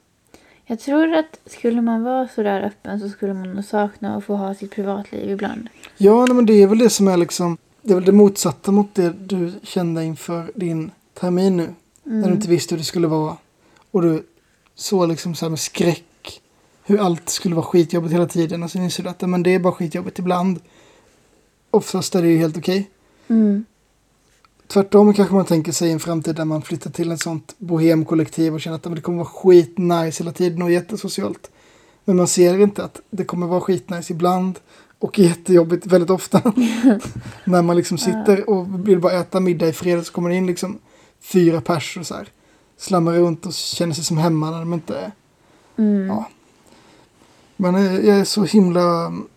[0.65, 4.25] Jag tror att skulle man vara så där öppen så skulle man nog sakna att
[4.25, 5.69] få ha sitt privatliv ibland.
[5.97, 8.73] Ja, nej, men det är väl det som är liksom, det är väl det motsatta
[8.73, 11.75] mot det du kände inför din termin nu.
[12.05, 13.37] När du inte visste hur det skulle vara.
[13.91, 14.23] Och du
[14.75, 16.41] såg liksom så med skräck
[16.85, 18.63] hur allt skulle vara skitjobbigt hela tiden.
[18.63, 20.61] Och sen insåg du att men det är bara skitjobbigt ibland.
[21.71, 22.91] Oftast är det ju helt okej.
[23.29, 23.65] Mm.
[24.73, 28.61] Tvärtom kanske man tänker sig en framtid där man flyttar till ett sånt bohemkollektiv och
[28.61, 31.51] känner att det kommer vara skitnice hela tiden och jättesocialt.
[32.05, 34.59] Men man ser inte att det kommer vara skitnice ibland
[34.99, 36.39] och jättejobbigt väldigt ofta.
[37.45, 40.47] När man liksom sitter och vill bara äta middag i fred så kommer det in
[40.47, 40.79] liksom
[41.21, 42.29] fyra pers och så här.
[42.77, 45.13] Slammar runt och känner sig som hemma när de inte är.
[45.77, 46.07] Mm.
[46.07, 46.29] Ja.
[47.57, 49.29] Men eh, jag är så himla um,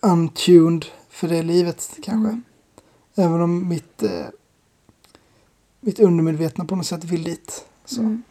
[0.00, 2.28] untuned för det livet kanske.
[2.28, 2.42] Mm.
[3.14, 4.26] Även om mitt, eh,
[5.86, 7.66] mitt undermedvetna på något sätt vill dit.
[7.84, 8.00] Så.
[8.00, 8.22] Mm.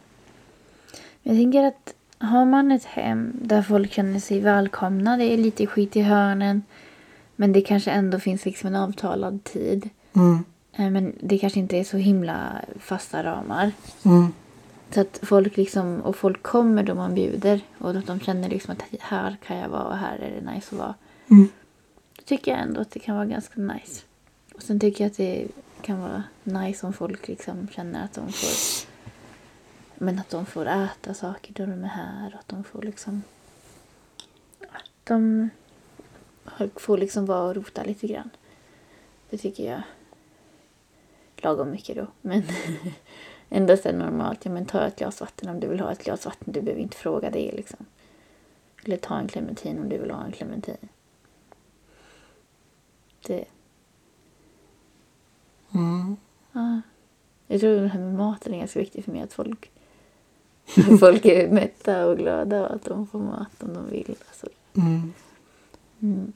[1.22, 5.66] Jag tänker att har man ett hem där folk känner sig välkomna, det är lite
[5.66, 6.62] skit i hörnen,
[7.36, 9.88] men det kanske ändå finns liksom en avtalad tid.
[10.12, 10.44] Mm,
[10.78, 13.72] Eh, Men det kanske inte är så himla fasta ramar.
[14.04, 14.26] mm,
[14.90, 18.72] Så att folk liksom, och folk kommer då man bjuder och att de känner liksom
[18.72, 20.94] att här kan jag vara och här är det nice att vara.
[21.30, 21.48] mm.
[22.16, 24.02] Då tycker jag ändå att det kan vara ganska nice.
[24.54, 25.46] Och sen tycker jag att det
[25.86, 28.86] kan vara nice om folk liksom känner att de får
[29.94, 33.22] men att de får äta saker då de är här och att de får liksom
[34.60, 35.50] att de
[36.76, 38.30] får liksom vara och rota lite grann.
[39.30, 39.82] Det tycker jag
[41.36, 42.06] lagom mycket då.
[42.20, 42.42] Men
[43.48, 44.44] ändå är normalt.
[44.44, 46.52] Ja, men ta ett glas vatten om du vill ha ett glas vatten.
[46.52, 47.86] Du behöver inte fråga det liksom.
[48.84, 50.88] Eller ta en clementin om du vill ha en clementin.
[53.26, 53.44] Det,
[55.74, 56.16] Mm.
[56.52, 56.80] ja.
[57.46, 59.22] Jag tror det här med maten är ganska viktigt för mig.
[59.22, 59.70] Att folk,
[60.76, 64.16] att folk är mätta och glada och att de får mat om de vill.
[64.28, 64.46] Alltså.
[64.74, 65.12] Mm.
[66.00, 66.32] Mm.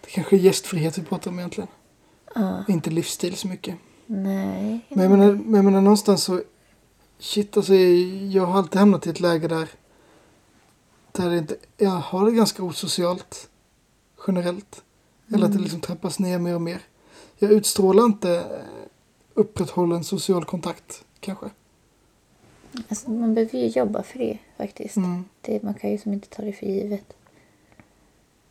[0.00, 1.68] Det kanske är gästfrihet vi pratar om egentligen.
[2.34, 2.64] Ja.
[2.68, 3.76] Inte livsstil så mycket.
[4.06, 4.86] Nej.
[4.88, 6.42] Men jag menar, men jag menar någonstans så...
[7.18, 9.68] Shit, alltså jag har alltid hamnat i ett läge där...
[11.12, 13.50] Där det inte, jag har det ganska osocialt.
[14.26, 14.82] Generellt.
[15.34, 16.80] Eller att det liksom trappas ner mer och mer.
[17.38, 18.44] Jag utstrålar inte
[19.34, 21.46] upprätthållen social kontakt, kanske.
[22.88, 24.96] Alltså, man behöver ju jobba för det faktiskt.
[24.96, 25.24] Mm.
[25.40, 27.16] Det, man kan ju som inte ta det för givet.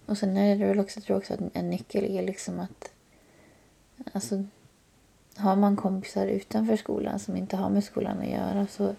[0.06, 2.92] Och sen är det väl också, jag tror också att en nyckel är liksom att
[4.14, 4.44] alltså,
[5.36, 8.96] har man kompisar utanför skolan som inte har med skolan att göra så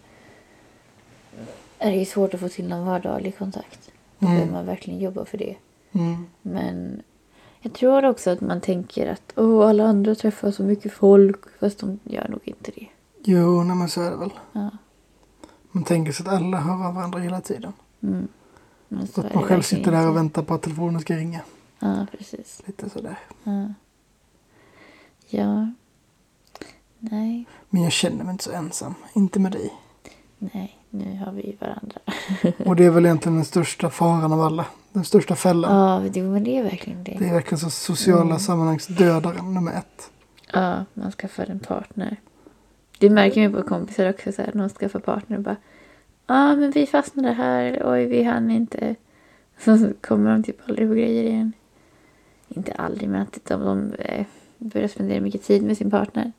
[1.78, 3.90] är det ju svårt att få till någon vardaglig kontakt.
[4.18, 4.36] Då Mm.
[4.38, 5.56] behöver man verkligen jobba för det.
[5.92, 6.26] Mm.
[6.42, 7.02] Men
[7.60, 11.58] jag tror också att man tänker att Åh, alla andra träffar så mycket folk.
[11.60, 12.86] Fast de gör nog inte det.
[13.24, 14.32] Jo, nej men så är det väl.
[14.52, 14.70] Ja.
[15.70, 17.72] Man tänker sig att alla hör av varandra hela tiden.
[18.00, 18.28] Mm.
[18.88, 21.40] Men så att man själv sitter där och väntar på att telefonen ska ringa.
[21.78, 22.62] Ja, precis.
[22.66, 23.18] Lite sådär.
[23.44, 23.74] Ja.
[25.28, 25.70] ja.
[26.98, 27.46] Nej.
[27.70, 28.94] Men jag känner mig inte så ensam.
[29.12, 29.74] Inte med dig.
[30.38, 32.00] Nej, nu har vi varandra.
[32.66, 34.66] Och det är väl egentligen den största faran av alla.
[34.92, 35.76] Den största fällan.
[36.04, 37.16] Ja, det, men det är verkligen det.
[37.18, 38.38] Det är verkligen så sociala Mm.
[38.38, 40.10] sammanhangsdödaren nummer ett.
[40.52, 42.16] Ja, man skaffar en partner.
[42.98, 44.32] Det märker man på kompisar också.
[44.32, 45.38] Så här, när de skaffar partner.
[45.38, 45.56] Bara,
[46.26, 47.82] ja, men vi fastnade här.
[47.84, 48.94] Oj, vi hann inte.
[49.58, 51.52] Så kommer de typ aldrig på grejer igen.
[52.48, 54.26] Inte aldrig, men att de, de eh,
[54.58, 56.32] börjar spendera mycket tid med sin partner.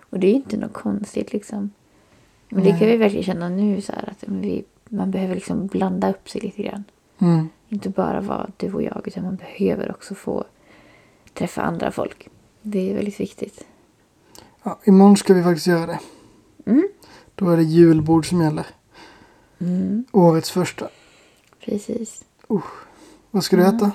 [0.00, 1.70] Och det är ju inte något konstigt liksom.
[2.48, 6.10] Men det kan vi verkligen känna nu så här att vi, man behöver liksom blanda
[6.10, 6.84] upp sig lite grann.
[7.18, 7.48] Mm.
[7.68, 10.44] Inte bara vara du och jag utan man behöver också få
[11.34, 12.28] träffa andra folk.
[12.62, 13.66] Det är väldigt viktigt.
[14.62, 16.00] Ja, imorgon ska vi faktiskt göra det.
[16.66, 16.88] Mm.
[17.34, 18.66] Då är det julbord som gäller.
[19.58, 20.88] Mm, Årets första.
[21.64, 22.24] precis.
[23.30, 23.76] Vad ska du Mm.
[23.76, 23.90] äta?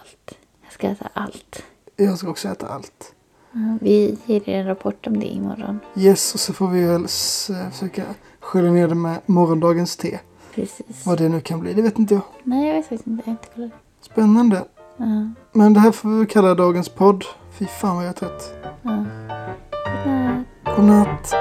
[0.00, 0.38] Allt.
[0.62, 1.62] Jag ska äta allt.
[1.96, 3.14] Jag ska också äta allt.
[3.80, 5.80] Vi ger er en rapport om det imorgon.
[5.96, 8.02] Yes, och så får vi väl s- försöka
[8.40, 10.18] skölja ner det med morgondagens te.
[10.54, 11.06] Precis.
[11.06, 12.22] Vad det nu kan bli, det vet inte jag.
[12.44, 13.22] Nej, jag vet faktiskt inte.
[13.26, 13.70] Jag har inte kollat.
[14.00, 14.64] Spännande.
[14.96, 15.04] Ja,
[15.52, 17.24] Men det här får vi kalla dagens podd.
[17.58, 18.54] Fy fan vad jag är trött.
[18.82, 19.04] ja.
[20.04, 20.46] Godnatt.
[20.76, 21.34] Godnatt.